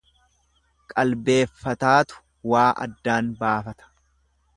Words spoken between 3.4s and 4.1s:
baafata.